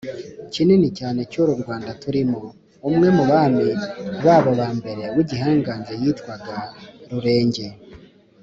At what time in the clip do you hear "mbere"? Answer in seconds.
4.77-5.03